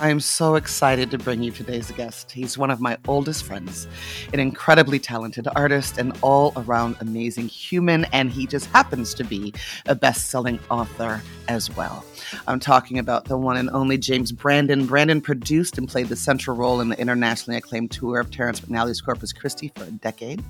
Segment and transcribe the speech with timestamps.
[0.00, 2.32] I am so excited to bring you today's guest.
[2.32, 3.86] He's one of my oldest friends,
[4.32, 9.52] an incredibly talented artist, and all around amazing human, and he just happens to be
[9.84, 12.02] a best selling author as well.
[12.46, 14.86] I'm talking about the one and only James Brandon.
[14.86, 19.02] Brandon produced and played the central role in the internationally acclaimed tour of Terrence McNally's
[19.02, 20.42] Corpus Christi for a decade.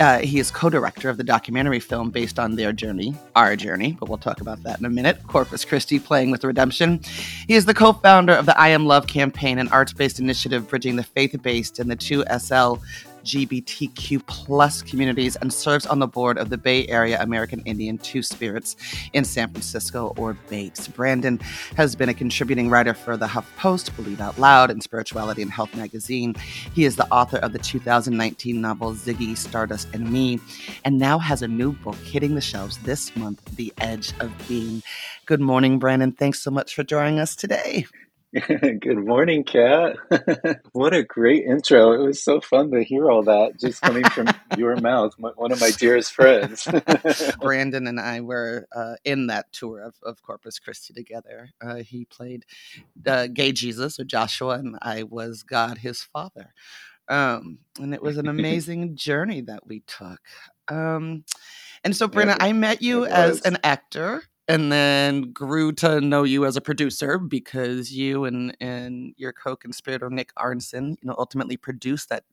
[0.00, 3.96] Uh, he is co director of the documentary film based on their journey, our journey,
[4.00, 7.00] but we'll talk about that in a minute Corpus Christi Playing with Redemption.
[7.46, 10.66] He is the co founder of the I Am Love campaign, an arts based initiative
[10.66, 12.80] bridging the faith based and the 2SL
[13.22, 18.22] LGBTQ plus communities and serves on the board of the Bay Area American Indian Two
[18.22, 18.76] Spirits
[19.12, 20.94] in San Francisco or BAAITS.
[20.94, 21.38] Brandon
[21.76, 25.76] has been a contributing writer for the HuffPost, Believe Out Loud, and Spirituality and Health
[25.76, 26.34] magazine.
[26.74, 30.40] He is the author of the 2019 novel Ziggy, Stardust, and Me,
[30.86, 34.82] and now has a new book hitting the shelves this month, The Edge of Being.
[35.26, 36.12] Good morning, Brandon.
[36.12, 37.86] Thanks so much for joining us today.
[38.48, 39.96] Good morning, Kat.
[40.72, 41.92] what a great intro.
[41.92, 44.26] It was so fun to hear all that just coming from
[44.58, 46.66] your mouth, one of my dearest friends.
[47.40, 51.50] Brandon and I were uh, in that tour of, of Corpus Christi together.
[51.64, 52.44] Uh, he played
[53.06, 56.52] uh, gay Jesus or Joshua, and I was God, his father.
[57.08, 60.20] Um, and it was an amazing journey that we took.
[60.66, 61.24] Um,
[61.84, 66.22] and so, Brandon, yeah, I met you as an actor and then grew to know
[66.22, 71.56] you as a producer because you and and your co-conspirator Nick Arnson, you know, ultimately
[71.56, 72.24] produced that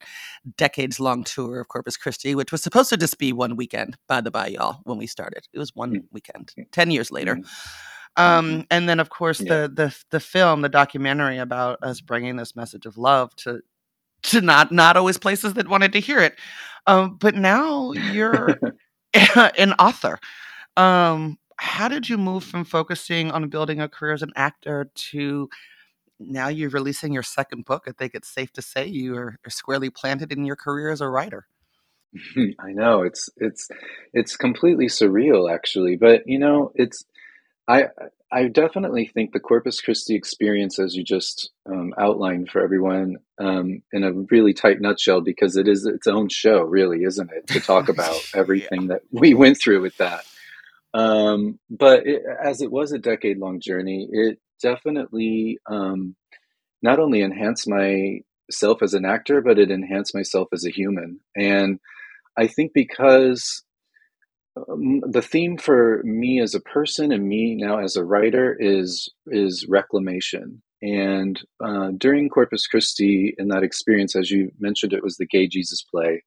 [0.57, 4.31] decades-long tour of Corpus Christi, which was supposed to just be one weekend, by the
[4.31, 4.81] by, y'all.
[4.83, 6.53] When we started, it was one weekend.
[6.71, 7.35] Ten years later.
[7.35, 7.45] Mm.
[8.17, 9.67] Um, and then, of course, yeah.
[9.67, 13.61] the the the film, the documentary about us bringing this message of love to
[14.23, 16.35] to not not always places that wanted to hear it.
[16.87, 18.59] Um, but now you're
[19.57, 20.19] an author.
[20.77, 25.47] Um, how did you move from focusing on building a career as an actor to
[26.19, 27.83] now you're releasing your second book?
[27.87, 31.01] I think it's safe to say you are, are squarely planted in your career as
[31.01, 31.45] a writer.
[32.59, 33.69] I know it's it's
[34.11, 35.97] it's completely surreal, actually.
[35.97, 37.05] But you know, it's
[37.67, 37.89] I
[38.31, 43.83] I definitely think the Corpus Christi experience, as you just um, outlined for everyone, um,
[43.93, 47.45] in a really tight nutshell, because it is its own show, really, isn't it?
[47.49, 48.87] To talk about everything yeah.
[48.87, 50.25] that we went through with that.
[50.93, 56.15] Um, but it, as it was a decade long journey, it definitely um,
[56.81, 61.19] not only enhanced myself as an actor, but it enhanced myself as a human.
[61.35, 61.79] And
[62.37, 63.63] I think because
[64.57, 69.09] um, the theme for me as a person and me now as a writer is
[69.27, 70.61] is reclamation.
[70.81, 75.47] And uh, during Corpus Christi, in that experience, as you mentioned, it was the Gay
[75.47, 76.23] Jesus play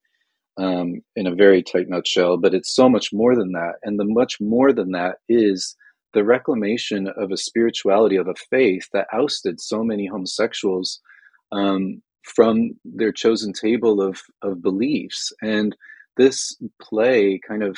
[0.57, 3.75] um, in a very tight nutshell, but it's so much more than that.
[3.83, 5.77] And the much more than that is
[6.13, 11.01] the reclamation of a spirituality, of a faith that ousted so many homosexuals
[11.53, 15.33] um, from their chosen table of, of beliefs.
[15.43, 15.77] And
[16.17, 17.77] this play kind of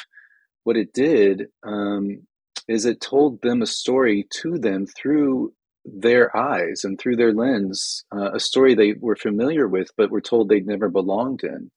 [0.65, 2.27] what it did um,
[2.69, 5.53] is it told them a story to them through
[5.85, 10.21] their eyes and through their lens, uh, a story they were familiar with, but were
[10.21, 11.71] told they'd never belonged in.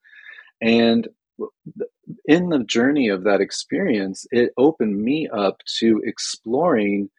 [0.62, 1.08] And
[2.26, 7.10] in the journey of that experience, it opened me up to exploring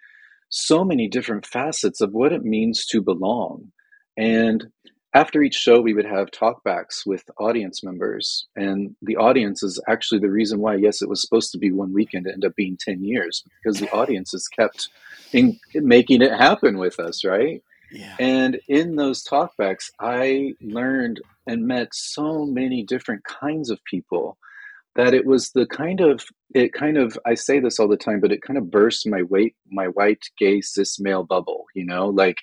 [0.48, 3.70] so many different facets of what it means to belong.
[4.16, 4.66] And
[5.14, 8.46] after each show, we would have talkbacks with audience members.
[8.54, 11.92] And the audience is actually the reason why, yes, it was supposed to be one
[11.92, 14.88] weekend, it ended up being 10 years because the audiences kept
[15.32, 17.62] in, making it happen with us, right?
[18.18, 24.38] And in those talkbacks, I learned and met so many different kinds of people
[24.96, 26.24] that it was the kind of
[26.54, 29.22] it kind of I say this all the time, but it kind of burst my
[29.22, 31.64] weight my white gay cis male bubble.
[31.74, 32.38] You know, like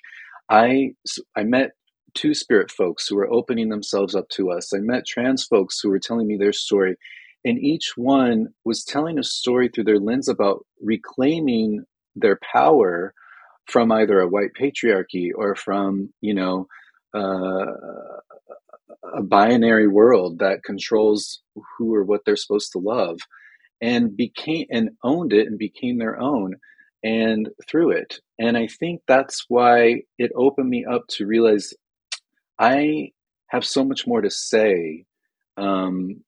[0.48, 0.94] I
[1.36, 1.72] I met
[2.14, 4.72] two spirit folks who were opening themselves up to us.
[4.74, 6.96] I met trans folks who were telling me their story,
[7.44, 11.84] and each one was telling a story through their lens about reclaiming
[12.16, 13.14] their power
[13.68, 16.66] from either a white patriarchy or from you know
[17.14, 17.66] uh,
[19.14, 21.42] a binary world that controls
[21.76, 23.20] who or what they're supposed to love
[23.80, 26.56] and became and owned it and became their own
[27.04, 28.20] and through it.
[28.38, 31.74] And i think that's why it opened me up to realize
[32.58, 33.10] i
[33.48, 35.04] have so much more to say
[35.56, 36.22] um,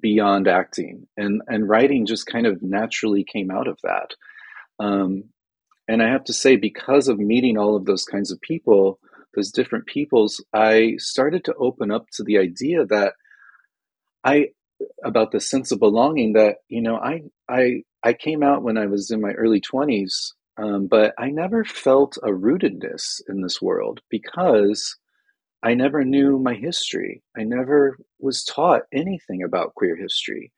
[0.00, 1.06] beyond acting.
[1.16, 4.10] And and writing just kind of naturally came out of that.
[4.78, 5.24] Um,
[5.90, 9.00] and I have to say, because of meeting all of those kinds of people,
[9.34, 13.14] those different peoples, I started to open up to the idea that
[14.22, 14.50] I
[15.04, 18.86] about the sense of belonging that you know I I I came out when I
[18.86, 24.00] was in my early twenties, um, but I never felt a rootedness in this world
[24.10, 24.96] because
[25.64, 27.20] I never knew my history.
[27.36, 30.52] I never was taught anything about queer history.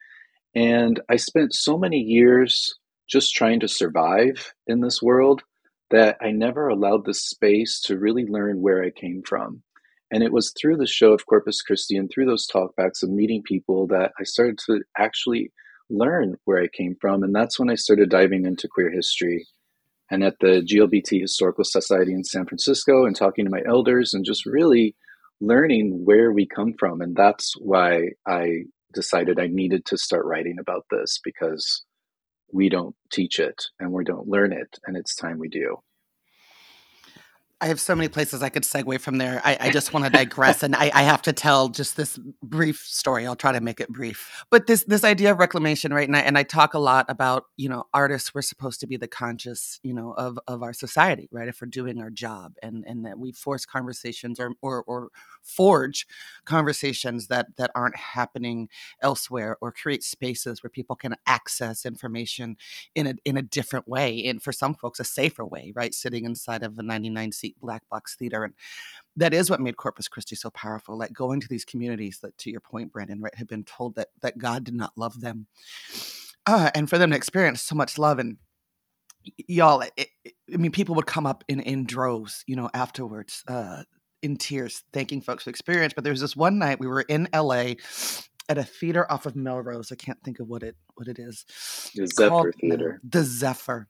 [0.54, 2.76] And I spent so many years
[3.12, 5.42] just trying to survive in this world
[5.90, 9.62] that I never allowed the space to really learn where I came from.
[10.10, 13.42] And it was through the show of Corpus Christi and through those talkbacks of meeting
[13.42, 15.52] people that I started to actually
[15.90, 17.22] learn where I came from.
[17.22, 19.46] And that's when I started diving into queer history
[20.10, 24.24] and at the GLBT Historical Society in San Francisco and talking to my elders and
[24.24, 24.94] just really
[25.40, 27.00] learning where we come from.
[27.02, 28.64] And that's why I
[28.94, 31.84] decided I needed to start writing about this because
[32.52, 35.78] we don't teach it and we don't learn it, and it's time we do.
[37.62, 39.40] I have so many places I could segue from there.
[39.44, 42.80] I, I just want to digress, and I, I, have to tell just this brief
[42.84, 43.24] story.
[43.24, 44.44] I'll try to make it brief.
[44.50, 46.08] But this this idea of reclamation, right?
[46.08, 48.34] And I, and I talk a lot about you know artists.
[48.34, 51.46] We're supposed to be the conscious, you know, of of our society, right?
[51.46, 55.10] If we're doing our job, and and that we force conversations or or, or
[55.40, 56.08] forge
[56.44, 58.68] conversations that that aren't happening
[59.00, 62.56] elsewhere, or create spaces where people can access information
[62.96, 65.94] in a in a different way, and for some folks, a safer way, right?
[65.94, 68.54] Sitting inside of a ninety nine black box theater and
[69.16, 72.50] that is what made corpus christi so powerful like going to these communities that to
[72.50, 75.46] your point brandon right had been told that that god did not love them
[76.46, 78.36] uh, and for them to experience so much love and
[79.46, 83.44] y'all it, it, i mean people would come up in in droves you know afterwards
[83.48, 83.82] uh
[84.22, 87.28] in tears thanking folks for experience but there was this one night we were in
[87.34, 87.64] la
[88.48, 91.44] at a theater off of melrose i can't think of what it what it is
[91.94, 93.00] the zephyr theater.
[93.08, 93.88] The zephyr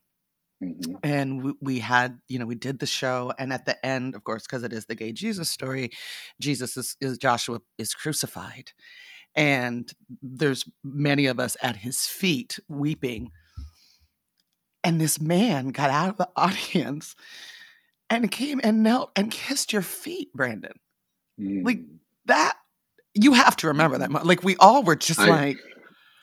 [0.61, 0.95] Mm-hmm.
[1.03, 4.23] And we, we, had, you know, we did the show, and at the end, of
[4.23, 5.91] course, because it is the gay Jesus story,
[6.39, 8.71] Jesus is, is Joshua is crucified,
[9.35, 9.91] and
[10.21, 13.31] there's many of us at his feet weeping.
[14.85, 17.15] And this man got out of the audience
[18.09, 20.73] and came and knelt and kissed your feet, Brandon.
[21.39, 21.65] Mm.
[21.65, 21.79] Like
[22.25, 22.57] that,
[23.13, 24.25] you have to remember that.
[24.25, 25.57] Like we all were just I, like,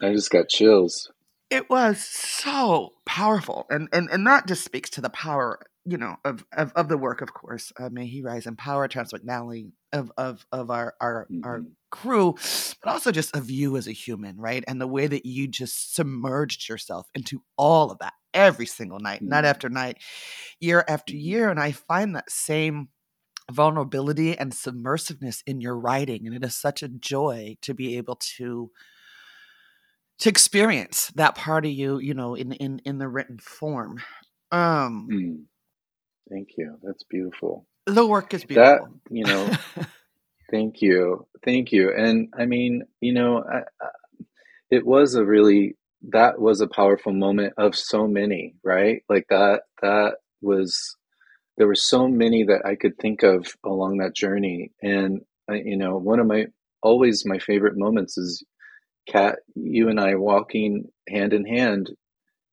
[0.03, 1.11] I just got chills
[1.51, 6.17] it was so powerful and and and that just speaks to the power you know
[6.25, 9.73] of of, of the work of course uh, may he rise in power Terrence McNally
[9.93, 11.45] of of of our our mm-hmm.
[11.45, 12.35] our crew
[12.83, 15.95] but also just of you as a human right and the way that you just
[15.95, 19.31] submerged yourself into all of that every single night mm-hmm.
[19.31, 19.99] night after night
[20.61, 21.27] year after mm-hmm.
[21.27, 22.89] year and i find that same
[23.51, 28.15] vulnerability and submersiveness in your writing and it is such a joy to be able
[28.15, 28.71] to
[30.21, 34.01] to experience that part of you, you know, in in in the written form.
[34.53, 35.45] Um mm.
[36.31, 36.77] Thank you.
[36.83, 37.67] That's beautiful.
[37.87, 38.87] The work is beautiful.
[38.87, 39.51] That, you know,
[40.51, 41.27] thank you.
[41.45, 41.93] Thank you.
[41.93, 43.89] And I mean, you know, I, I,
[44.71, 45.77] it was a really
[46.11, 49.03] that was a powerful moment of so many, right?
[49.09, 50.97] Like that that was
[51.57, 55.77] there were so many that I could think of along that journey and I, you
[55.77, 56.47] know, one of my
[56.83, 58.45] always my favorite moments is
[59.09, 61.91] Kat, you and I walking hand in hand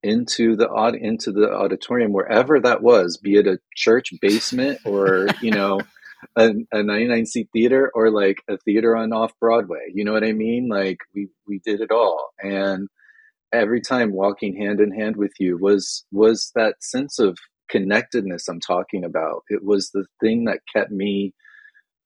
[0.02, 5.28] into the aud- into the auditorium wherever that was, be it a church basement or
[5.42, 5.80] you know
[6.36, 9.90] a, a 99 seat theater or like a theater on off Broadway.
[9.92, 10.68] You know what I mean?
[10.68, 12.88] Like we we did it all, and
[13.52, 17.38] every time walking hand in hand with you was was that sense of
[17.70, 19.42] connectedness I'm talking about.
[19.48, 21.34] It was the thing that kept me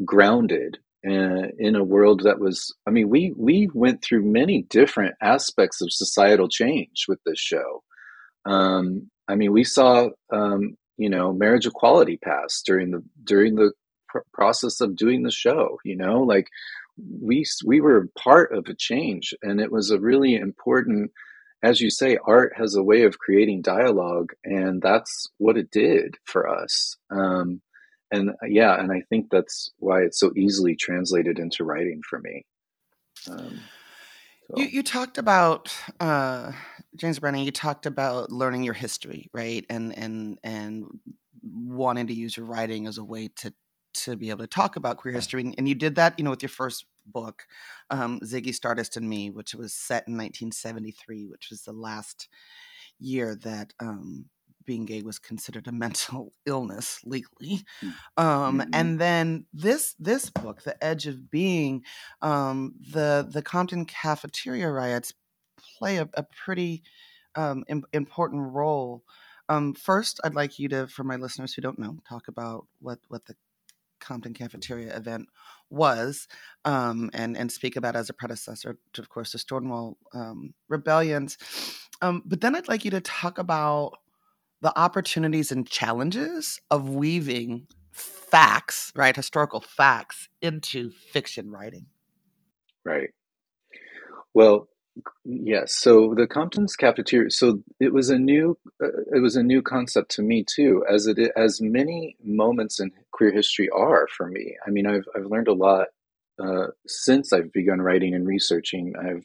[0.05, 5.15] grounded uh, in a world that was i mean we we went through many different
[5.21, 7.83] aspects of societal change with this show.
[8.45, 13.73] Um, i mean we saw um, you know marriage equality pass during the during the
[14.09, 16.21] pr- process of doing the show you know?
[16.23, 16.49] Like
[17.21, 21.11] we we were part of a change and it was a really important
[21.63, 26.17] as you say art has a way of creating dialogue and that's what it did
[26.25, 26.97] for us.
[27.11, 27.63] Um,
[28.13, 32.21] and uh, yeah, and I think that's why it's so easily translated into writing for
[32.21, 32.45] me.
[33.31, 33.61] Um,
[34.49, 34.55] so.
[34.59, 36.53] You you talked about uh,
[36.95, 37.43] James Brandon.
[37.43, 39.65] You talked about learning your history, right?
[39.69, 40.87] And and and
[41.43, 43.53] wanting to use your writing as a way to
[43.95, 46.31] to be able to talk about queer history, and, and you did that, you know,
[46.31, 47.45] with your first book,
[47.91, 52.29] um, Ziggy Stardust and Me, which was set in 1973, which was the last
[52.99, 54.27] year that um,
[54.65, 58.71] being gay was considered a mental illness legally mm, um, mm-hmm.
[58.73, 61.83] and then this this book the edge of being
[62.21, 65.13] um, the the compton cafeteria riots
[65.79, 66.83] play a, a pretty
[67.35, 69.05] um, Im- important role
[69.49, 72.99] Um, first, I'd like you to, for my listeners who don't know, talk about what
[73.09, 73.35] what the
[74.01, 75.29] Compton Cafeteria event
[75.71, 76.29] was,
[76.65, 81.39] um, and and speak about as a predecessor to, of course, the Stonewall um, rebellions.
[82.03, 83.99] Um, but then I'd like you to talk about
[84.63, 91.87] the opportunities and challenges of weaving facts, right, historical facts, into fiction writing.
[92.85, 93.11] Right.
[94.33, 94.69] Well,
[95.25, 95.75] yes.
[95.75, 97.31] So the Compton's cafeteria.
[97.31, 101.07] So it was a new, uh, it was a new concept to me too, as
[101.07, 104.57] it as many moments in queer history are for me.
[104.67, 105.89] I mean, I've I've learned a lot
[106.43, 108.95] uh, since I've begun writing and researching.
[108.99, 109.25] I've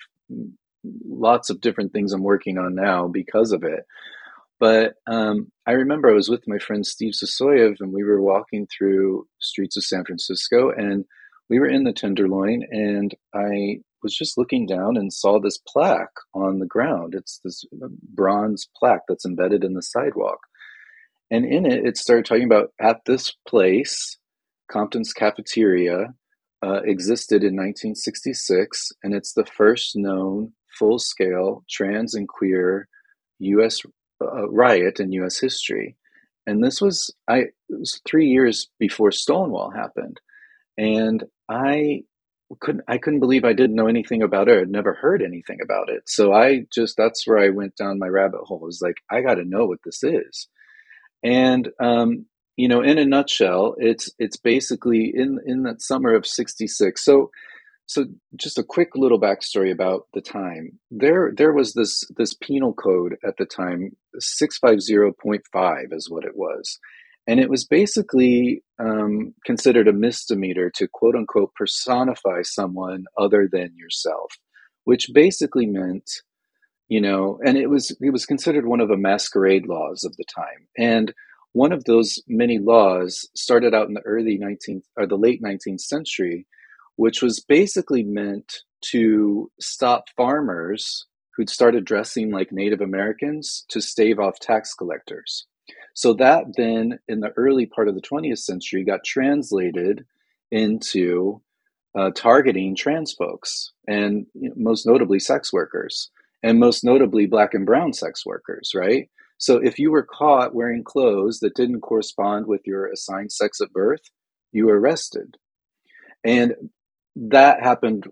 [1.07, 3.85] lots of different things I'm working on now because of it.
[4.59, 8.67] But um, I remember I was with my friend Steve Sosoyev, and we were walking
[8.67, 11.05] through streets of San Francisco, and
[11.49, 16.13] we were in the Tenderloin, and I was just looking down and saw this plaque
[16.33, 17.13] on the ground.
[17.15, 20.39] It's this uh, bronze plaque that's embedded in the sidewalk.
[21.29, 24.17] And in it, it started talking about at this place,
[24.71, 26.13] Compton's Cafeteria
[26.65, 32.87] uh, existed in 1966, and it's the first known full scale trans and queer
[33.39, 33.81] US
[34.21, 35.95] uh, riot in US history.
[36.45, 40.19] And this was I was 3 years before Stonewall happened.
[40.77, 42.03] And I
[42.59, 44.59] couldn't I couldn't believe I didn't know anything about it.
[44.59, 46.03] I'd never heard anything about it.
[46.07, 48.59] So I just that's where I went down my rabbit hole.
[48.63, 50.47] It was like I got to know what this is.
[51.23, 56.23] And um, you know, in a nutshell, it's it's basically in in that summer of
[56.23, 56.97] =66.
[56.99, 57.31] So
[57.87, 60.77] so just a quick little backstory about the time.
[60.91, 66.79] There there was this this penal code at the time, 650.5 is what it was.
[67.27, 73.75] And it was basically um, considered a misdemeanor to quote unquote personify someone other than
[73.75, 74.33] yourself,
[74.83, 76.09] which basically meant,
[76.89, 80.25] you know, and it was it was considered one of the masquerade laws of the
[80.25, 80.67] time.
[80.77, 81.13] And
[81.53, 85.81] one of those many laws started out in the early 19th or the late 19th
[85.81, 86.45] century,
[86.97, 94.19] which was basically meant to stop farmers who'd started dressing like Native Americans to stave
[94.19, 95.45] off tax collectors.
[95.93, 100.05] So that then, in the early part of the 20th century, got translated
[100.51, 101.41] into
[101.97, 106.09] uh, targeting trans folks and you know, most notably sex workers
[106.43, 109.09] and most notably black and brown sex workers, right?
[109.39, 113.73] So if you were caught wearing clothes that didn't correspond with your assigned sex at
[113.73, 114.01] birth,
[114.51, 115.37] you were arrested.
[116.23, 116.53] And
[117.29, 118.07] that happened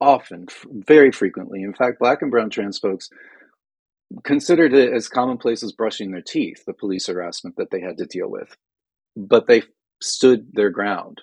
[0.00, 1.62] often, very frequently.
[1.62, 3.10] In fact, black and brown trans folks
[4.24, 8.06] considered it as commonplace as brushing their teeth, the police harassment that they had to
[8.06, 8.56] deal with.
[9.16, 9.62] But they
[10.00, 11.20] stood their ground.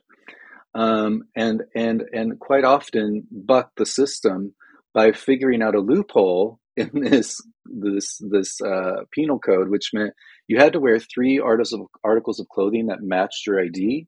[0.76, 4.54] Um, and and and quite often bucked the system
[4.94, 10.14] by figuring out a loophole in this this this uh, penal code, which meant
[10.48, 14.08] you had to wear three articles of, articles of clothing that matched your ID.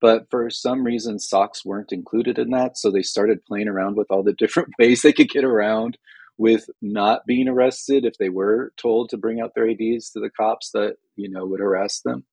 [0.00, 4.10] But for some reason, socks weren't included in that, so they started playing around with
[4.10, 5.98] all the different ways they could get around
[6.38, 10.30] with not being arrested if they were told to bring out their IDs to the
[10.30, 12.24] cops that you know would arrest them.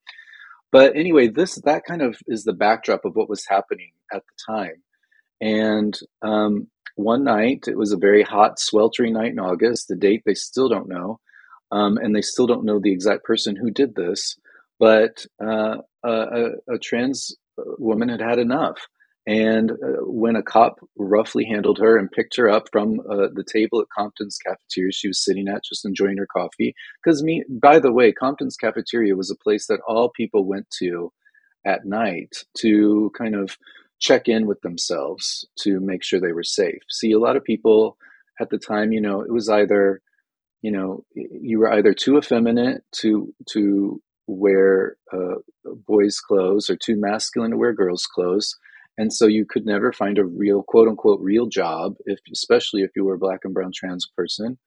[0.72, 4.54] But anyway, this that kind of is the backdrop of what was happening at the
[4.54, 4.84] time.
[5.42, 9.88] And um, one night, it was a very hot, sweltering night in August.
[9.88, 11.20] The date they still don't know,
[11.72, 14.38] um, and they still don't know the exact person who did this.
[14.80, 17.36] But uh, a, a, trans
[17.78, 18.88] woman had had enough,
[19.28, 23.44] and uh, when a cop roughly handled her and picked her up from uh, the
[23.52, 26.74] table at Compton's cafeteria she was sitting at, just enjoying her coffee.
[27.04, 31.12] Because me, by the way, Compton's cafeteria was a place that all people went to
[31.66, 33.58] at night to kind of
[34.00, 36.80] check in with themselves to make sure they were safe.
[36.90, 37.98] See, a lot of people
[38.40, 40.02] at the time, you know, it was either,
[40.62, 45.36] you know, you were either too effeminate to to wear uh,
[45.88, 48.56] boys' clothes or too masculine to wear girls' clothes.
[48.98, 52.92] And so you could never find a real quote unquote real job if especially if
[52.96, 54.58] you were a black and brown trans person.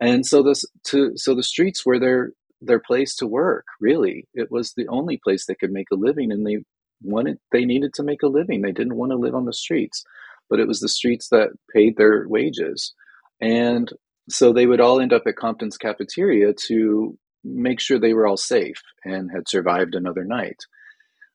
[0.00, 4.26] And so this to so the streets were their their place to work really.
[4.34, 6.64] It was the only place they could make a living and they
[7.02, 8.62] wanted they needed to make a living.
[8.62, 10.04] They didn't want to live on the streets
[10.48, 12.94] but it was the streets that paid their wages.
[13.40, 13.90] And
[14.28, 17.18] so they would all end up at compton's cafeteria to
[17.54, 20.58] make sure they were all safe and had survived another night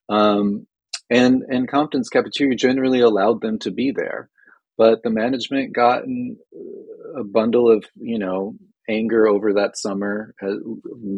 [0.09, 0.67] um,
[1.09, 4.29] and and Compton's cafeteria generally allowed them to be there,
[4.77, 8.55] but the management got a bundle of you know
[8.89, 10.55] anger over that summer, uh,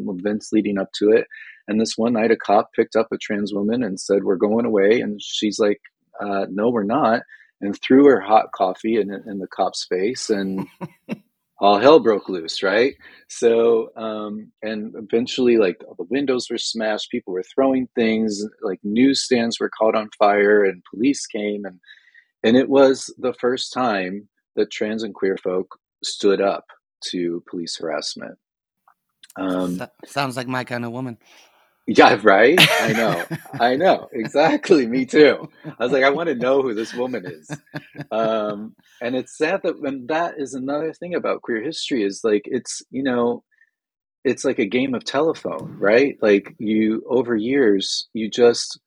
[0.08, 1.28] events leading up to it,
[1.68, 4.66] and this one night a cop picked up a trans woman and said, "We're going
[4.66, 5.82] away," and she's like,
[6.20, 7.24] uh, "No, we're not,"
[7.62, 10.68] and threw her hot coffee in, in the cop's face and.
[11.64, 12.94] all hell broke loose, right?
[13.30, 18.80] So, um, and eventually, like all the windows were smashed, people were throwing things, like
[18.84, 21.80] newsstands were caught on fire, and police came, and
[22.44, 24.28] and it was the first time
[24.58, 26.66] that trans and queer folk stood up
[27.06, 28.38] to police harassment.
[29.38, 31.18] Um, sounds like my kind of woman.
[31.88, 32.58] Yeah, right.
[32.80, 33.26] I know.
[33.60, 34.88] I know exactly.
[34.88, 35.50] Me too.
[35.66, 37.50] I was like, I want to know who this woman is.
[38.12, 42.44] Um, and it's sad that when that is another thing about queer history is like
[42.46, 43.44] it's you know
[44.24, 46.18] it's like a game of telephone, right?
[46.22, 48.80] Like you over years you just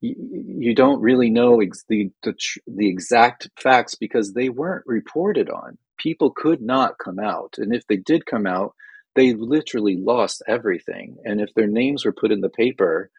[0.00, 0.16] you,
[0.60, 2.34] you don't really know ex- the, the
[2.66, 5.78] the exact facts because they weren't reported on.
[5.98, 8.74] People could not come out, and if they did come out
[9.14, 11.16] they literally lost everything.
[11.24, 13.10] And if their names were put in the paper,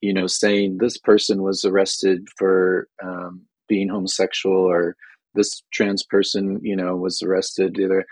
[0.00, 4.96] you know, saying this person was arrested for um, being homosexual or
[5.34, 8.04] this trans person, you know, was arrested, either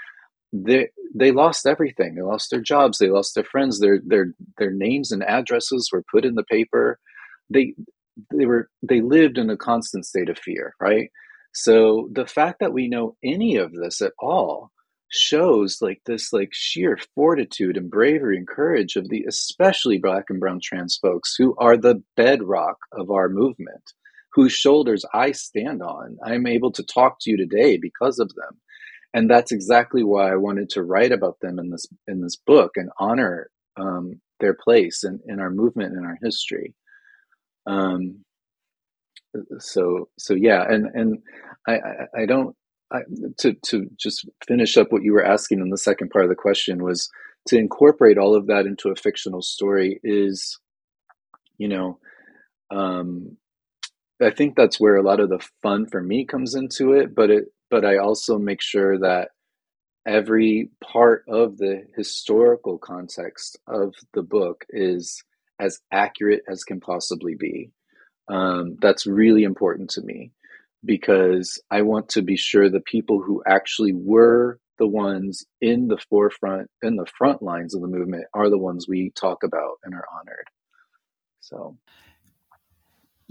[0.52, 2.14] they they lost everything.
[2.14, 2.98] They lost their jobs.
[2.98, 3.80] They lost their friends.
[3.80, 6.98] Their their their names and addresses were put in the paper.
[7.50, 7.74] They
[8.34, 11.10] they were they lived in a constant state of fear, right?
[11.54, 14.70] So the fact that we know any of this at all
[15.12, 20.40] shows like this like sheer fortitude and bravery and courage of the especially black and
[20.40, 23.92] brown trans folks who are the bedrock of our movement
[24.32, 26.16] whose shoulders i stand on.
[26.24, 28.58] I'm able to talk to you today because of them.
[29.14, 32.72] And that's exactly why i wanted to write about them in this in this book
[32.76, 36.74] and honor um, their place in, in our movement and our history.
[37.66, 38.24] Um,
[39.58, 41.18] so so yeah and and
[41.66, 42.54] I, I, I don't
[42.92, 43.00] I,
[43.38, 46.36] to to just finish up what you were asking in the second part of the
[46.36, 47.08] question was
[47.48, 50.58] to incorporate all of that into a fictional story is,
[51.58, 51.98] you know,
[52.70, 53.36] um,
[54.20, 57.14] I think that's where a lot of the fun for me comes into it.
[57.14, 59.30] But it but I also make sure that
[60.06, 65.22] every part of the historical context of the book is
[65.58, 67.70] as accurate as can possibly be.
[68.28, 70.32] Um, that's really important to me
[70.84, 75.98] because I want to be sure the people who actually were the ones in the
[76.10, 79.94] forefront, in the front lines of the movement, are the ones we talk about and
[79.94, 80.46] are honored.
[81.40, 81.76] So.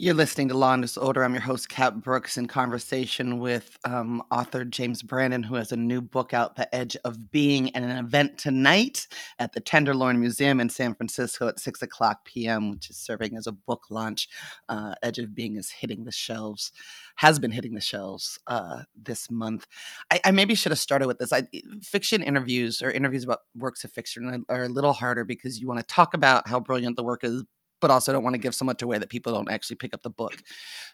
[0.02, 1.24] You're listening to Law and Disorder.
[1.24, 5.78] I'm your host, Kat Brooks, in conversation with um, author James Brandon, who has a
[5.78, 9.06] new book out, The Edge of Being, and an event tonight
[9.38, 13.46] at the Tenderloin Museum in San Francisco at 6 o'clock p.m., which is serving as
[13.46, 14.28] a book launch.
[14.68, 16.72] Uh, Edge of Being is hitting the shelves,
[17.18, 19.68] has been hitting the shelves uh, this month.
[20.12, 21.32] I, I, maybe should have started with this.
[21.32, 21.44] I,
[21.84, 25.80] fiction interviews or interviews about works of fiction are a little harder because you want
[25.80, 27.44] to talk about how brilliant the work is,
[27.82, 30.04] but also don't want to give so much away that people don't actually pick up
[30.04, 30.42] the book.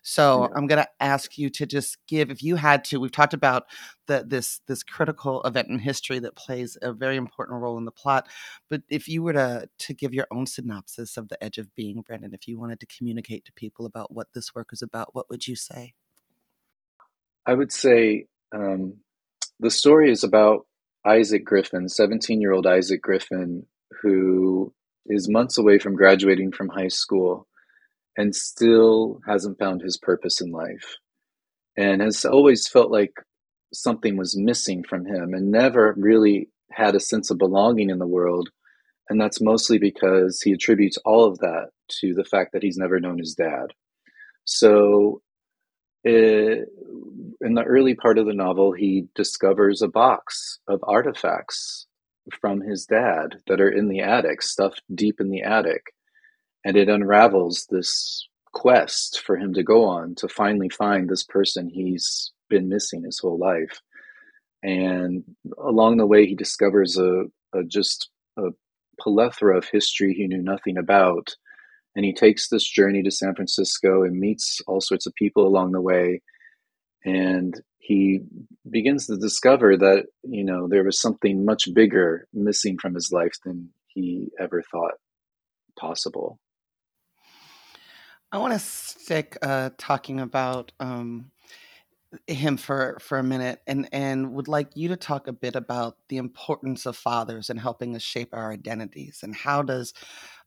[0.01, 0.47] So yeah.
[0.55, 3.65] I'm going to ask you to just give, if you had to, we've talked about
[4.07, 7.91] the, this this critical event in history that plays a very important role in the
[7.91, 8.27] plot.
[8.69, 12.01] But if you were to to give your own synopsis of the Edge of Being,
[12.01, 15.29] Brandon, if you wanted to communicate to people about what this work is about, what
[15.29, 15.93] would you say?
[17.45, 18.95] I would say um,
[19.59, 20.65] the story is about
[21.05, 23.65] Isaac Griffin, 17 year old Isaac Griffin,
[24.01, 24.73] who
[25.09, 27.47] is months away from graduating from high school
[28.17, 30.95] and still hasn't found his purpose in life
[31.77, 33.13] and has always felt like
[33.73, 38.07] something was missing from him and never really had a sense of belonging in the
[38.07, 38.49] world.
[39.09, 41.69] And that's mostly because he attributes all of that
[42.01, 43.67] to the fact that he's never known his dad.
[44.43, 45.21] So,
[46.03, 46.67] it,
[47.41, 51.86] in the early part of the novel, he discovers a box of artifacts
[52.39, 55.93] from his dad that are in the attic, stuffed deep in the attic.
[56.65, 61.69] And it unravels this quest for him to go on to finally find this person
[61.69, 63.79] he's been missing his whole life.
[64.63, 65.23] And
[65.57, 68.49] along the way, he discovers a, a just a
[68.99, 71.35] plethora of history he knew nothing about.
[71.95, 75.71] And he takes this journey to San Francisco and meets all sorts of people along
[75.71, 76.21] the way.
[77.05, 78.19] And he
[78.69, 83.35] begins to discover that you know there was something much bigger missing from his life
[83.45, 84.95] than he ever thought
[85.79, 86.37] possible.
[88.29, 91.31] I want to stick uh, talking about um,
[92.27, 95.97] him for for a minute, and and would like you to talk a bit about
[96.09, 99.93] the importance of fathers in helping us shape our identities, and how does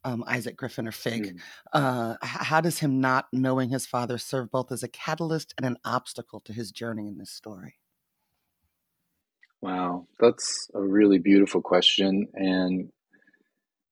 [0.03, 1.35] um, Isaac Griffin or Fig.
[1.35, 1.39] Mm.
[1.73, 5.77] Uh, how does him not knowing his father serve both as a catalyst and an
[5.85, 7.75] obstacle to his journey in this story?
[9.61, 12.89] Wow, that's a really beautiful question, and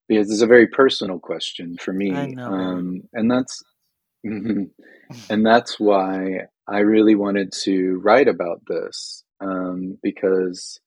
[0.08, 3.62] because it's a very personal question for me, um, and that's
[4.24, 10.80] and that's why I really wanted to write about this um, because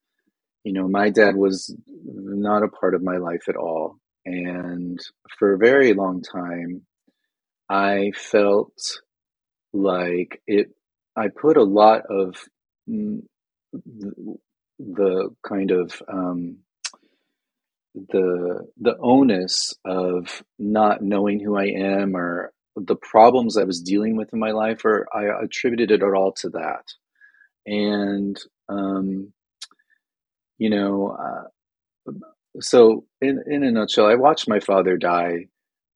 [0.64, 3.98] you know, my dad was not a part of my life at all.
[4.26, 4.98] And
[5.38, 6.84] for a very long time,
[7.70, 8.74] I felt
[9.74, 10.68] like it,
[11.18, 12.38] I put a lot of
[12.90, 13.24] mm,
[14.80, 16.60] the kind of um,
[17.94, 24.16] the the onus of not knowing who I am or the problems I was dealing
[24.16, 26.86] with in my life, or I attributed it at all to that.
[27.66, 28.38] And
[28.70, 29.34] um,
[30.58, 32.12] you know, uh,
[32.60, 35.48] so in in a nutshell, I watched my father die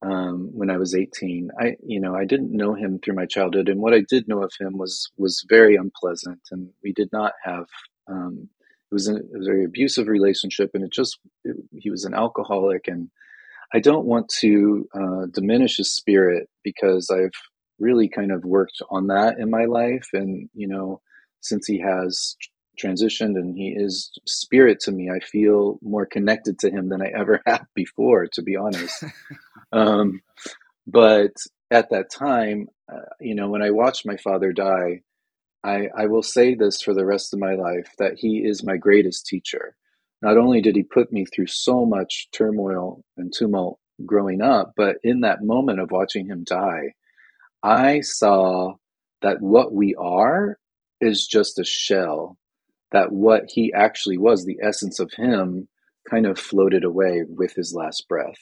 [0.01, 1.49] um, when I was 18.
[1.59, 4.43] I, you know, I didn't know him through my childhood, and what I did know
[4.43, 7.67] of him was was very unpleasant, and we did not have.
[8.07, 8.49] Um,
[8.89, 13.09] it was a very abusive relationship, and it just it, he was an alcoholic, and
[13.73, 17.33] I don't want to uh, diminish his spirit because I've
[17.79, 21.01] really kind of worked on that in my life, and you know,
[21.41, 22.35] since he has
[22.81, 27.11] transitioned and he is spirit to me, I feel more connected to him than I
[27.15, 29.03] ever have before, to be honest.
[29.71, 30.21] um,
[30.85, 31.33] but
[31.71, 35.01] at that time, uh, you know, when I watched my father die,
[35.63, 38.77] I, I will say this for the rest of my life that he is my
[38.77, 39.75] greatest teacher.
[40.21, 44.97] Not only did he put me through so much turmoil and tumult growing up, but
[45.03, 46.93] in that moment of watching him die,
[47.61, 48.75] I saw
[49.21, 50.57] that what we are
[51.01, 52.37] is just a shell,
[52.91, 55.67] that what he actually was, the essence of him,
[56.09, 58.37] kind of floated away with his last breath.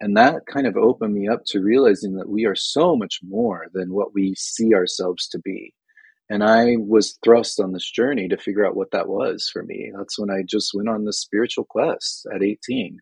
[0.00, 3.66] And that kind of opened me up to realizing that we are so much more
[3.72, 5.74] than what we see ourselves to be.
[6.30, 9.92] And I was thrust on this journey to figure out what that was for me.
[9.96, 12.98] That's when I just went on this spiritual quest at 18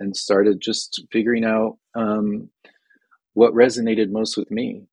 [0.00, 2.50] and started just figuring out um,
[3.34, 4.86] what resonated most with me.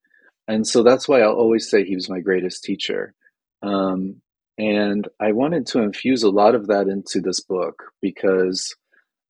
[0.47, 3.13] And so that's why I'll always say he was my greatest teacher.
[3.61, 4.21] Um,
[4.57, 8.75] and I wanted to infuse a lot of that into this book because,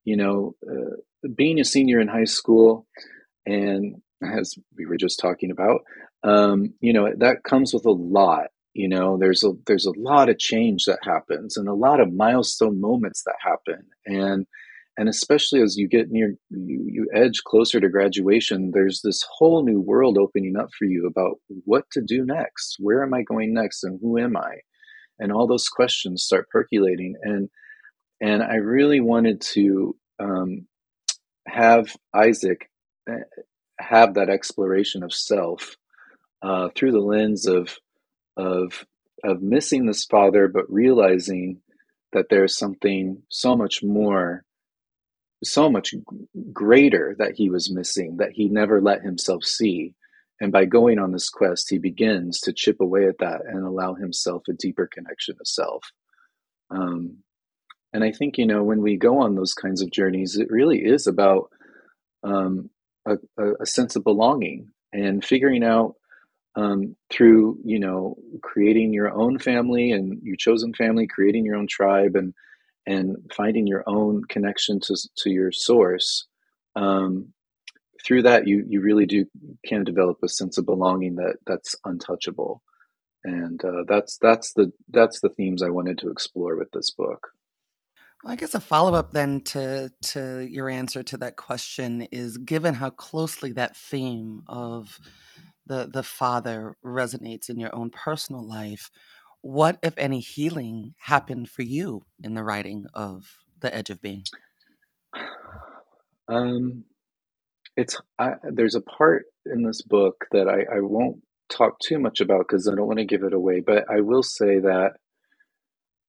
[0.04, 0.98] you know, uh,
[1.36, 2.86] being a senior in high school,
[3.46, 5.82] and as we were just talking about,
[6.26, 8.48] um, you know, that comes with a lot.
[8.74, 12.14] You know, there's a there's a lot of change that happens, and a lot of
[12.14, 14.46] milestone moments that happen, and
[14.98, 19.64] and especially as you get near you, you edge closer to graduation there's this whole
[19.64, 22.78] new world opening up for you about what to do next.
[22.80, 24.56] Where am i going next and who am i?
[25.20, 27.16] And all those questions start percolating.
[27.22, 27.50] And
[28.22, 30.68] and i really wanted to um,
[31.48, 32.70] have Isaac
[33.10, 33.24] eh,
[33.80, 35.76] have that exploration of self
[36.46, 37.76] uh, through the lens of
[38.38, 38.86] of
[39.24, 41.62] of missing this father, but realizing
[42.14, 44.44] that there's something so much more,
[45.44, 45.96] so much
[46.54, 49.96] greater that he was missing that he never let himself see.
[50.40, 53.96] And by going on this quest, he begins to chip away at that and allow
[53.96, 55.84] himself a deeper connection to self.
[56.70, 57.24] Um,
[57.92, 60.80] and I think, you know, when we go on those kinds of journeys, it really
[60.80, 61.50] is about
[62.24, 62.70] um,
[63.08, 63.16] a,
[63.62, 65.96] a, sense of belonging and figuring out
[66.56, 71.68] um, through, you know, creating your own family and your chosen family, creating your own
[71.68, 72.34] tribe and,
[72.86, 76.26] and finding your own connection to, to your source.
[76.76, 77.34] Um,
[78.06, 79.26] through that, you, you really do
[79.66, 82.62] can develop a sense of belonging that that's untouchable.
[83.24, 87.30] And uh, that's that's the that's the themes I wanted to explore with this book.
[88.24, 92.38] Well, I guess a follow up then to to your answer to that question is
[92.38, 95.00] given how closely that theme of
[95.66, 98.90] the the father resonates in your own personal life,
[99.42, 104.24] what if any healing happened for you in the writing of The Edge of Being?
[106.28, 106.84] Um,
[107.78, 111.18] it's I, there's a part in this book that I, I won't
[111.50, 114.24] talk too much about because I don't want to give it away, but I will
[114.24, 114.94] say that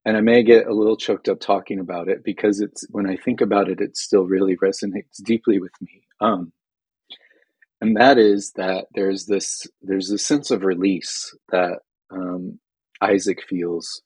[0.07, 3.17] and I may get a little choked up talking about it because it's when I
[3.17, 6.05] think about it, it still really resonates deeply with me.
[6.21, 6.53] Um,
[7.87, 11.79] and that is that there's this there's this sense of release that
[12.11, 12.59] um,
[13.01, 14.03] Isaac feels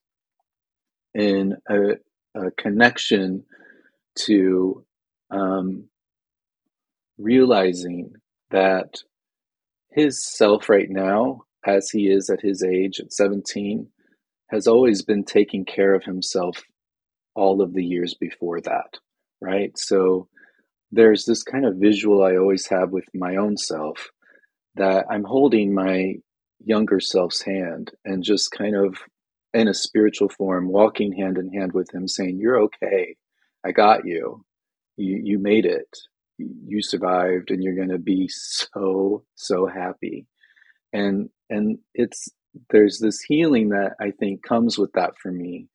[1.14, 1.93] in a,
[2.37, 3.45] a connection
[4.27, 4.85] to
[5.31, 5.88] um,
[7.19, 8.12] realizing
[8.51, 8.97] that
[9.90, 13.88] his self right now, as he is at his age at 17,
[14.51, 16.62] has always been taking care of himself
[17.35, 18.99] all of the years before that,
[19.40, 19.77] right?
[19.79, 20.29] So
[20.92, 24.11] there's this kind of visual I always have with my own self
[24.76, 26.14] that I'm holding my
[26.64, 28.96] younger self's hand and just kind of
[29.55, 33.16] in a spiritual form walking hand in hand with him saying you're okay.
[33.64, 34.44] I got you.
[34.96, 35.88] You you made it.
[36.38, 40.26] You survived and you're going to be so so happy.
[40.92, 42.29] And and it's
[42.70, 45.68] there's this healing that I think comes with that for me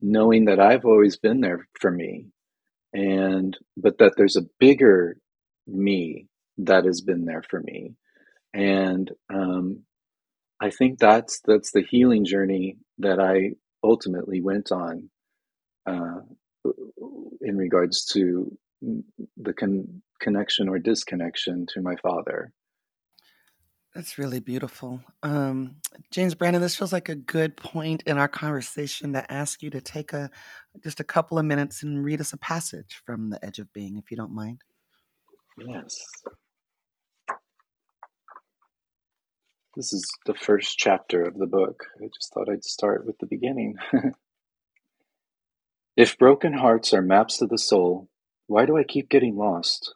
[0.00, 2.26] knowing that I've always been there for me,
[2.96, 5.18] and but that there's a bigger
[5.66, 6.28] me
[6.58, 7.92] that has been there for me,
[8.54, 9.80] and um,
[10.60, 13.52] I think that's that's the healing journey that I
[13.84, 15.10] ultimately went on
[15.86, 16.20] uh,
[17.42, 18.56] in regards to
[19.36, 22.52] the con- connection or disconnection to my father.
[23.96, 25.00] That's really beautiful.
[25.22, 25.76] Um,
[26.10, 29.80] James Brandon, this feels like a good point in our conversation to ask you to
[29.80, 30.30] take a
[30.84, 33.96] just a couple of minutes and read us a passage from The Edge of Being,
[33.96, 34.60] if you don't mind.
[35.56, 35.96] Yes.
[39.74, 41.86] This is the first chapter of the book.
[41.98, 43.76] I just thought I'd start with the beginning.
[45.96, 48.10] if broken hearts are maps to the soul,
[48.46, 49.94] why do I keep getting lost?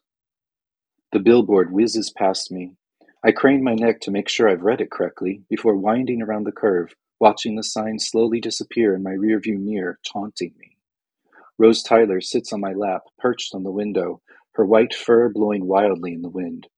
[1.13, 2.77] The billboard whizzes past me,
[3.23, 6.53] I crane my neck to make sure I've read it correctly before winding around the
[6.53, 10.79] curve, watching the sign slowly disappear in my rearview mirror, taunting me.
[11.59, 16.15] Rose Tyler sits on my lap, perched on the window, her white fur blowing wildly
[16.15, 16.69] in the wind.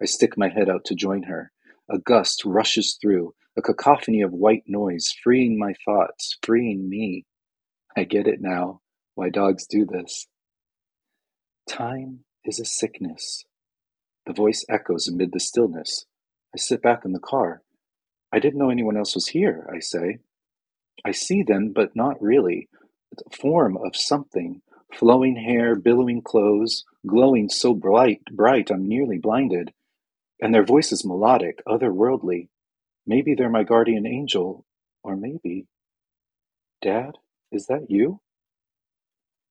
[0.00, 1.52] I stick my head out to join her.
[1.90, 7.26] A gust rushes through, a cacophony of white noise, freeing my thoughts, freeing me.
[7.94, 8.80] I get it now,
[9.14, 10.26] why dogs do this.
[11.68, 13.44] Time is a sickness.
[14.26, 16.06] The voice echoes amid the stillness.
[16.54, 17.62] I sit back in the car.
[18.32, 20.18] I didn't know anyone else was here, I say.
[21.04, 22.68] I see them, but not really.
[23.10, 24.62] It's a form of something.
[24.92, 29.72] Flowing hair, billowing clothes, glowing so bright, bright I'm nearly blinded.
[30.40, 32.48] And their voice is melodic, otherworldly.
[33.06, 34.64] Maybe they're my guardian angel,
[35.02, 35.66] or maybe.
[36.80, 37.12] Dad,
[37.50, 38.20] is that you?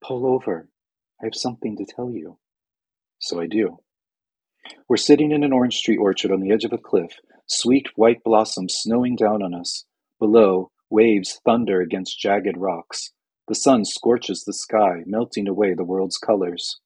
[0.03, 0.69] Pull over.
[1.21, 2.38] I have something to tell you.
[3.19, 3.79] So I do.
[4.88, 7.13] We're sitting in an orange tree orchard on the edge of a cliff,
[7.47, 9.86] sweet white blossoms snowing down on us.
[10.19, 13.12] Below, waves thunder against jagged rocks.
[13.47, 16.80] The sun scorches the sky, melting away the world's colors.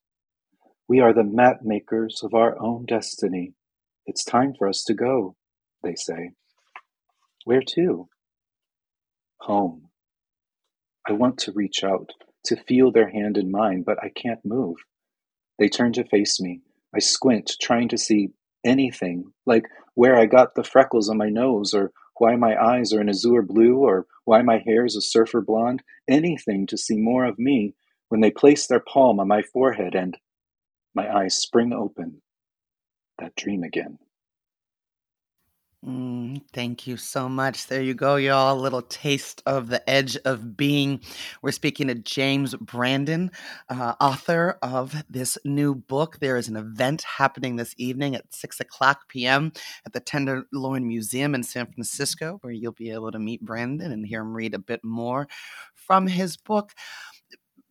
[0.88, 3.54] We are the map makers of our own destiny.
[4.06, 5.36] It's time for us to go,
[5.84, 6.32] they say.
[7.44, 8.08] Where to?
[9.42, 9.90] Home.
[11.08, 12.12] I want to reach out,
[12.46, 14.78] to feel their hand in mine, but I can't move.
[15.58, 16.62] They turn to face me,
[16.96, 18.30] I squint, trying to see
[18.64, 23.02] anything, like where I got the freckles on my nose, or why my eyes are
[23.02, 27.26] an azure blue, or why my hair is a surfer blonde, anything to see more
[27.26, 27.76] of me
[28.10, 30.18] when they place their palm on my forehead and
[30.94, 32.22] my eyes spring open.
[33.20, 33.98] That dream again.
[35.86, 37.68] Mm, thank you so much.
[37.68, 38.58] There you go, y'all.
[38.58, 41.00] A little taste of the edge of being.
[41.44, 43.30] We're speaking to James Brandon,
[43.70, 46.18] uh, author of this new book.
[46.20, 49.52] There is an event happening this evening at 6 o'clock p.m.
[49.86, 54.08] at the Tenderloin Museum in San Francisco, where you'll be able to meet Brandon and
[54.08, 55.28] hear him read a bit more
[55.76, 56.72] from his book.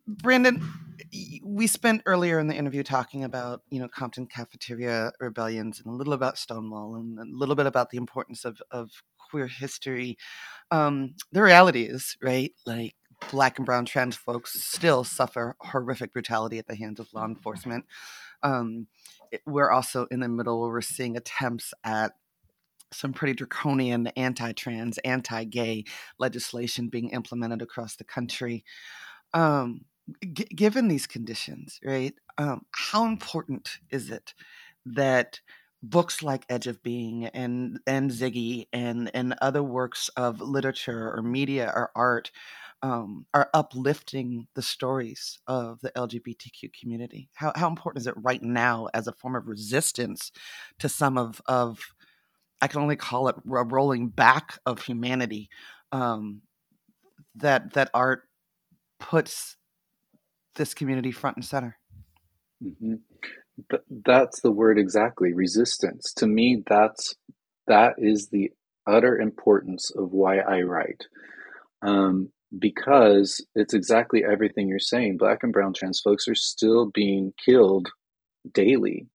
[0.06, 0.62] Brandon,
[1.42, 5.96] we spent earlier in the interview talking about you know Compton cafeteria rebellions and a
[5.96, 10.16] little about Stonewall and a little bit about the importance of of queer history.
[10.70, 12.94] Um, the reality is, right, like
[13.30, 17.84] black and brown trans folks still suffer horrific brutality at the hands of law enforcement.
[18.42, 18.88] Um,
[19.46, 22.12] we're also in the middle where we're seeing attempts at
[22.92, 25.84] some pretty draconian anti-trans, anti-gay
[26.18, 28.64] legislation being implemented across the country.
[29.32, 29.80] Um,
[30.32, 32.14] g- given these conditions, right?
[32.38, 34.34] Um, how important is it
[34.86, 35.40] that
[35.82, 41.22] books like Edge of Being and and Ziggy and and other works of literature or
[41.22, 42.30] media or art
[42.82, 47.28] um, are uplifting the stories of the LGBTQ community?
[47.34, 50.32] How how important is it right now as a form of resistance
[50.78, 51.80] to some of of
[52.60, 55.50] I can only call it a rolling back of humanity
[55.92, 56.42] um,
[57.36, 58.22] that that art
[58.98, 59.56] puts
[60.54, 61.78] this community front and center.
[62.62, 62.94] Mm-hmm.
[63.70, 66.12] Th- that's the word exactly resistance.
[66.14, 67.14] To me, that's
[67.66, 68.50] that is the
[68.86, 71.04] utter importance of why I write.
[71.82, 75.16] Um, because it's exactly everything you're saying.
[75.16, 77.88] Black and brown trans folks are still being killed
[78.52, 79.08] daily.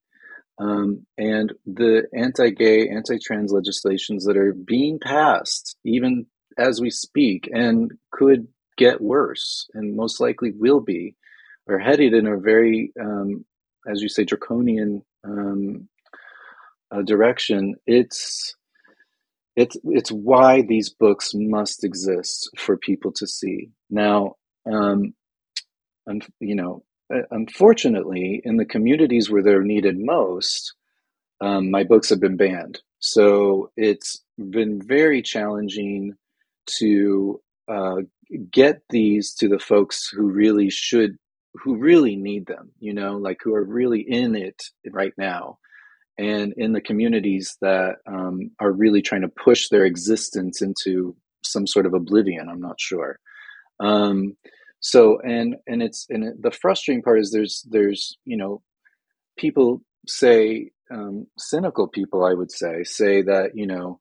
[0.60, 6.26] Um, and the anti gay, anti trans legislations that are being passed, even
[6.58, 8.48] as we speak, and could
[8.78, 11.16] get worse and most likely will be,
[11.70, 13.46] are headed in a very, um,
[13.88, 15.88] as you say, draconian um,
[16.92, 17.76] uh, direction.
[17.86, 18.56] It's
[19.56, 23.70] it's it's why these books must exist for people to see.
[23.90, 24.36] Now,
[24.72, 25.14] um,
[26.08, 30.74] and you know, uh, unfortunately, in the communities where they're needed most,
[31.42, 32.82] um, my books have been banned.
[33.00, 36.16] So it's been very challenging
[36.80, 37.98] to uh,
[38.52, 41.18] get these to the folks who really should
[41.54, 45.58] who really need them you know like who are really in it right now
[46.20, 51.66] and in the communities that um, are really trying to push their existence into some
[51.66, 53.20] sort of oblivion i'm not sure.
[53.80, 54.36] Um,
[54.82, 58.62] so and and it's and the frustrating part is there's there's you know
[59.38, 64.00] people say um, cynical people i would say say that you know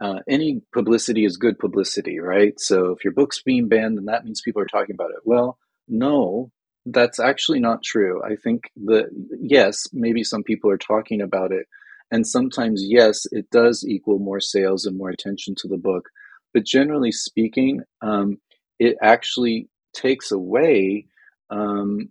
[0.00, 2.54] uh, any publicity is good publicity right?
[2.58, 5.20] So if your book's being banned then that means people are talking about it.
[5.24, 5.58] Well
[5.88, 6.50] no
[6.92, 9.06] that's actually not true i think that
[9.40, 11.66] yes maybe some people are talking about it
[12.10, 16.08] and sometimes yes it does equal more sales and more attention to the book
[16.54, 18.38] but generally speaking um,
[18.78, 21.06] it actually takes away,
[21.50, 22.10] um,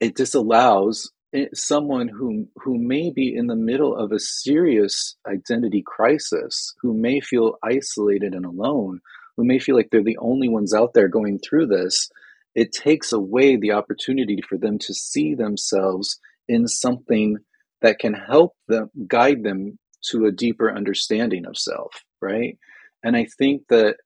[0.00, 1.10] it disallows
[1.52, 7.20] someone who who may be in the middle of a serious identity crisis, who may
[7.20, 9.00] feel isolated and alone,
[9.36, 12.10] who may feel like they're the only ones out there going through this.
[12.56, 17.36] It takes away the opportunity for them to see themselves in something
[17.82, 19.78] that can help them guide them
[20.10, 21.92] to a deeper understanding of self,
[22.22, 22.58] right?
[23.04, 23.96] And I think that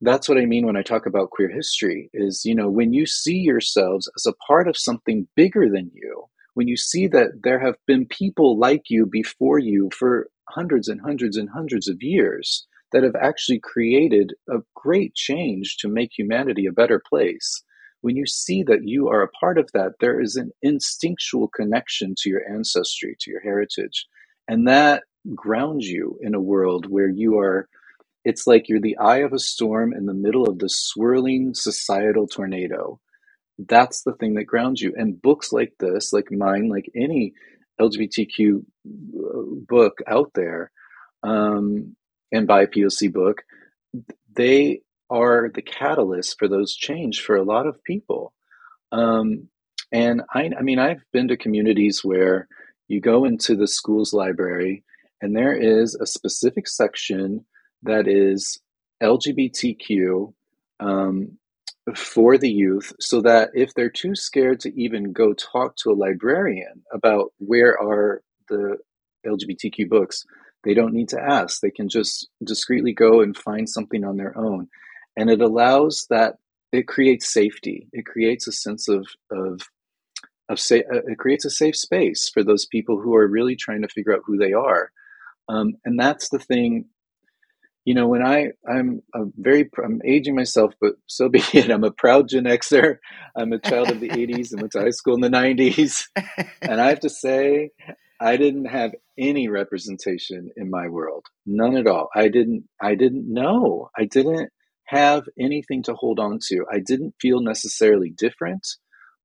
[0.00, 3.04] that's what I mean when I talk about queer history is, you know, when you
[3.04, 7.60] see yourselves as a part of something bigger than you, when you see that there
[7.60, 12.66] have been people like you before you for hundreds and hundreds and hundreds of years
[12.92, 17.62] that have actually created a great change to make humanity a better place.
[18.02, 22.14] When you see that you are a part of that, there is an instinctual connection
[22.18, 24.06] to your ancestry, to your heritage.
[24.48, 27.68] And that grounds you in a world where you are
[28.24, 32.26] it's like you're the eye of a storm in the middle of the swirling societal
[32.26, 33.00] tornado.
[33.58, 34.94] That's the thing that grounds you.
[34.96, 37.34] And books like this, like mine, like any
[37.80, 40.70] LGBTQ uh, book out there,
[41.22, 41.96] um,
[42.32, 43.42] and BIPOC book,
[44.34, 48.32] they are the catalyst for those change for a lot of people.
[48.92, 49.48] Um,
[49.92, 52.46] and I, I mean, I've been to communities where
[52.88, 54.84] you go into the school's library
[55.20, 57.44] and there is a specific section
[57.82, 58.60] that is
[59.02, 60.32] LGBTQ
[60.80, 61.38] um,
[61.94, 65.94] for the youth so that if they're too scared to even go talk to a
[65.94, 68.76] librarian about where are the
[69.26, 70.24] LGBTQ books,
[70.64, 71.60] they don't need to ask.
[71.60, 74.68] They can just discreetly go and find something on their own.
[75.16, 76.36] And it allows that,
[76.72, 77.88] it creates safety.
[77.92, 79.60] It creates a sense of, of,
[80.48, 83.88] of uh, it creates a safe space for those people who are really trying to
[83.88, 84.90] figure out who they are.
[85.48, 86.86] Um, and that's the thing
[87.84, 91.70] you know, when I I'm a very I'm aging myself, but so be it.
[91.70, 92.98] I'm a proud Gen Xer.
[93.34, 96.04] I'm a child of the '80s and went to high school in the '90s,
[96.62, 97.70] and I have to say,
[98.20, 102.08] I didn't have any representation in my world, none at all.
[102.14, 103.90] I didn't I didn't know.
[103.96, 104.50] I didn't
[104.86, 106.66] have anything to hold on to.
[106.70, 108.66] I didn't feel necessarily different,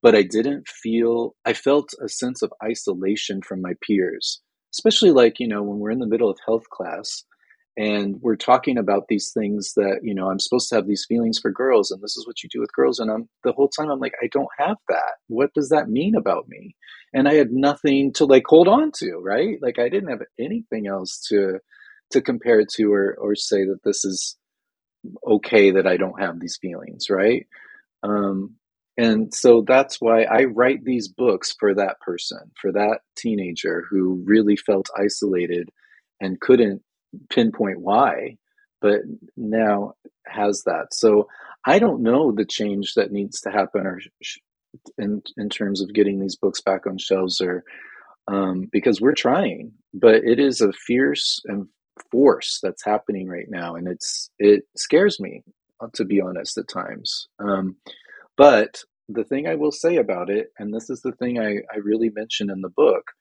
[0.01, 1.35] but I didn't feel.
[1.43, 4.41] I felt a sense of isolation from my peers,
[4.73, 7.25] especially like you know when we're in the middle of health class
[7.77, 11.39] and we're talking about these things that you know i'm supposed to have these feelings
[11.39, 13.89] for girls and this is what you do with girls and i'm the whole time
[13.89, 15.13] i'm like i don't have that.
[15.27, 16.75] What does that mean about me?
[17.13, 19.57] And i had nothing to like hold on to right?
[19.61, 21.59] Like i didn't have anything else to
[22.11, 24.37] to compare it to or or say that this is
[25.27, 27.47] okay that i don't have these feelings right?
[28.03, 28.55] Um
[28.97, 34.23] and so that's why I write these books for that person, for that teenager who
[34.25, 35.69] really felt isolated
[36.21, 36.81] and couldn't
[37.29, 38.37] pinpoint why,
[38.81, 39.01] but
[39.35, 39.93] now
[40.25, 40.93] has that.
[40.93, 41.27] So
[41.65, 43.99] I don't know the change that needs to happen or
[44.97, 47.63] in in terms of getting these books back on shelves or
[48.27, 51.67] um, because we're trying, but it is a fierce and
[52.11, 55.43] force that's happening right now, and it's it scares me
[55.79, 57.27] uh, to be honest at times.
[57.39, 57.77] Um,
[58.37, 61.77] but the thing I will say about it, and this is the thing I, I
[61.83, 63.11] really mention in the book,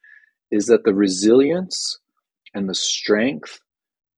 [0.50, 1.98] is that the resilience
[2.54, 3.60] and the strength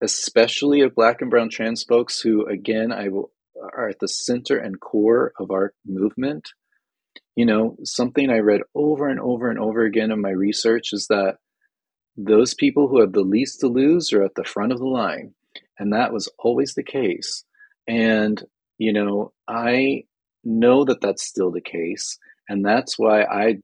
[0.01, 3.31] especially of black and brown trans folks who again i will
[3.73, 6.49] are at the center and core of our movement.
[7.35, 11.07] You know something i read over and over and over again in my research is
[11.07, 11.37] that
[12.17, 15.33] those people who have the least to lose are at the front of the line
[15.77, 17.43] and that was always the case.
[17.87, 18.41] And
[18.77, 20.03] you know i
[20.43, 22.17] know that that's still the case
[22.49, 23.55] and that's why i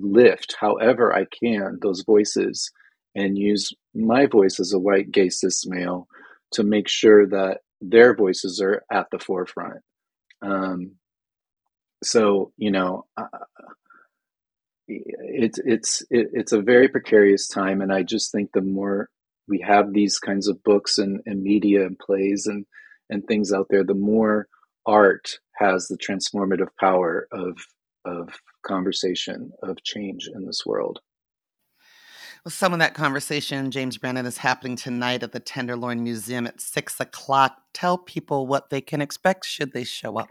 [0.00, 2.70] lift however i can those voices
[3.14, 6.06] and use my voice as a white gay cis male
[6.52, 9.80] to make sure that their voices are at the forefront.
[10.40, 10.92] Um,
[12.02, 13.26] so you know, uh,
[14.88, 19.08] it's it's it, it's a very precarious time, and I just think the more
[19.48, 22.66] we have these kinds of books and, and media and plays and
[23.10, 24.48] and things out there, the more
[24.86, 27.58] art has the transformative power of
[28.04, 28.30] of
[28.66, 31.00] conversation of change in this world.
[32.44, 36.60] Well, some of that conversation, James Brandon, is happening tonight at the Tenderloin Museum at
[36.60, 37.62] six o'clock.
[37.72, 40.28] Tell people what they can expect should they show up.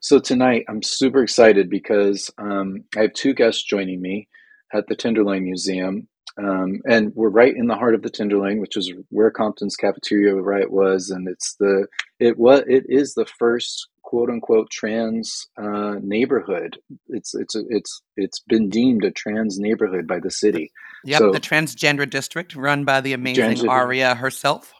[0.00, 4.26] So tonight, I'm super excited because um, I have two guests joining me
[4.72, 6.08] at the Tenderloin Museum.
[6.36, 10.34] Um, and we're right in the heart of the Tenderloin, which is where Compton's cafeteria
[10.34, 11.86] right was, and it's the
[12.18, 16.78] it was it is the first quote unquote trans uh, neighborhood.
[17.08, 20.70] It's it's it's it's been deemed a trans neighborhood by the city.
[21.04, 23.70] Yep, so, the transgender district run by the amazing transgender.
[23.70, 24.72] Aria herself.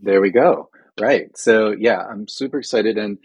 [0.00, 0.70] There we go.
[0.98, 1.36] Right.
[1.36, 3.18] So yeah, I'm super excited, and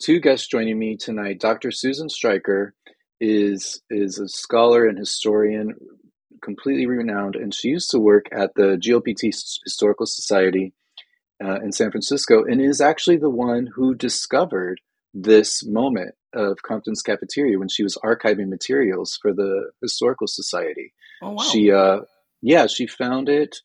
[0.00, 1.40] two guests joining me tonight.
[1.40, 1.70] Dr.
[1.70, 2.74] Susan Stryker
[3.20, 5.74] is is a scholar and historian
[6.42, 9.34] completely renowned, and she used to work at the GLBT
[9.64, 10.72] Historical Society
[11.42, 14.80] uh, in San Francisco, and is actually the one who discovered
[15.14, 20.92] this moment of Compton's cafeteria when she was archiving materials for the Historical Society.
[21.22, 21.42] Oh wow!
[21.42, 22.00] She, uh,
[22.42, 23.56] yeah, she found it.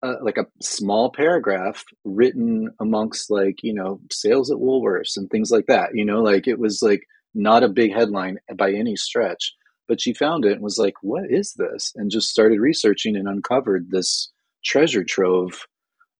[0.00, 5.50] Uh, like a small paragraph written amongst like you know sales at Woolworths and things
[5.50, 5.90] like that.
[5.92, 7.02] You know, like it was like
[7.34, 9.54] not a big headline by any stretch,
[9.88, 11.92] but she found it and was like, what is this?
[11.96, 14.30] And just started researching and uncovered this
[14.64, 15.66] treasure trove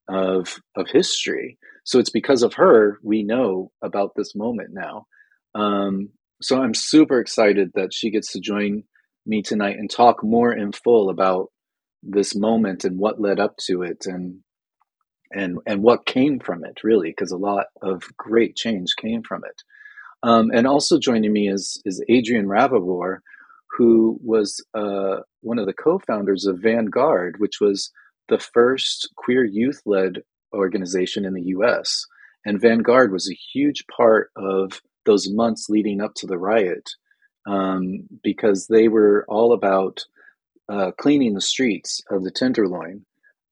[0.09, 1.59] of of history.
[1.89, 5.07] So it's because of her we know about this moment now.
[5.55, 6.11] Um,
[6.43, 8.82] so I'm super excited that she gets to join
[9.24, 11.47] me tonight and talk more in full about
[12.03, 14.41] this moment and what led up to it and
[15.30, 19.43] and and what came from it really because a lot of great change came from
[19.45, 19.62] it
[20.22, 23.18] um, and also joining me is is Adrian Ravarour,
[23.78, 27.91] who was uh, one of the co-founders of Vanguard, which was
[28.28, 30.22] the first queer youth-led
[30.53, 32.05] organization in the U.S.
[32.44, 36.90] And Vanguard was a huge part of those months leading up to the riot
[37.46, 40.05] um, because they were all about
[40.68, 43.05] uh, cleaning the streets of the Tenderloin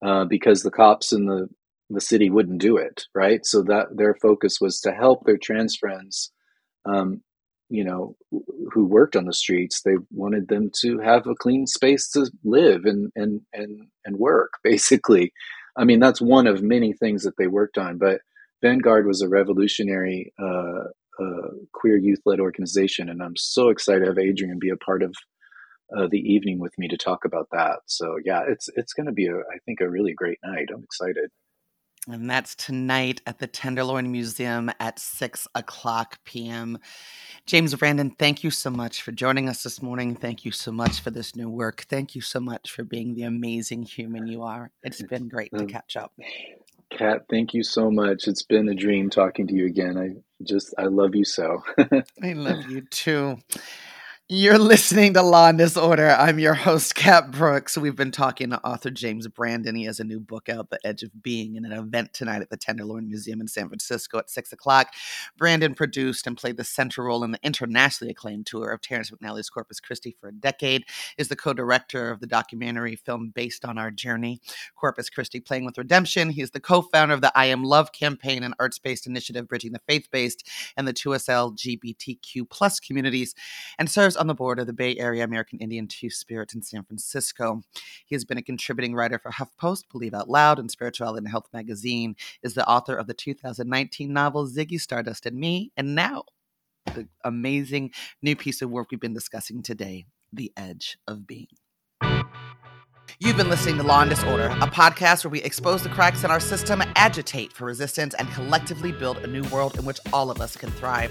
[0.05, 1.49] uh, because the cops in the
[1.89, 3.47] the city wouldn't do it, right?
[3.47, 6.33] So that their focus was to help their trans friends
[6.85, 7.23] um,
[7.69, 8.17] you know,
[8.73, 9.83] who worked on the streets.
[9.83, 14.53] They wanted them to have a clean space to live and and and and work.
[14.65, 15.33] Basically,
[15.77, 17.99] I mean that's one of many things that they worked on.
[17.99, 18.21] But
[18.63, 20.85] Vanguard was a revolutionary uh,
[21.21, 25.03] uh, queer youth led organization, and I'm so excited to have Adrian be a part
[25.03, 25.15] of
[25.97, 27.81] uh, the evening with me to talk about that.
[27.87, 30.69] So yeah, it's it's going to be a I think a really great night.
[30.73, 31.31] I'm excited.
[32.09, 36.79] And that's tonight at the Tenderloin Museum at 6 o'clock p.m.
[37.47, 40.15] James Brandon, thank you so much for joining us this morning.
[40.15, 41.85] Thank you so much for this new work.
[41.89, 44.71] Thank you so much for being the amazing human you are.
[44.85, 46.13] It's been great to um, catch up.
[46.91, 48.29] Kat, thank you so much.
[48.29, 49.99] It's been a dream talking to you again.
[49.99, 50.11] I
[50.45, 51.65] just, I love you so.
[52.23, 53.39] I love you too.
[54.29, 56.09] You're listening to Law and Disorder.
[56.09, 57.79] I'm your host, Kat Brooks.
[57.79, 59.77] We've been talking to author James Brandon.
[59.77, 62.51] He has a new book out, The Edge of Being, in an event tonight at
[62.51, 64.95] the Tenderloin Museum in San Francisco at 6 o'clock.
[65.39, 69.49] Brandon produced and played the central role in the internationally acclaimed tour of Terrence McNally's
[69.49, 73.93] Corpus Christi for a decade, is the co-director of the documentary film based on our
[73.93, 74.41] journey,
[74.75, 76.31] Corpus Christi Playing with Redemption.
[76.31, 79.83] He is the co-founder of the I Am Love campaign, an arts-based initiative bridging the
[79.87, 83.33] faith-based and the 2SL LGBTQ plus communities,
[83.79, 86.83] and serves on the board of the Bay Area American Indian Two Spirit in San
[86.85, 87.63] Francisco.
[88.05, 91.49] He has been a contributing writer for HuffPost, Believe Out Loud, and Spirituality and Health
[91.53, 96.25] magazine, is the author of the 2019 novel Ziggy Stardust and Me, and now
[96.95, 97.93] the amazing
[98.23, 101.49] new piece of work we've been discussing today, The Edge of Being.
[103.19, 106.31] You've been listening to Law and Disorder, a podcast where we expose the cracks in
[106.31, 110.41] our system, agitate for resistance, and collectively build a new world in which all of
[110.41, 111.11] us can thrive.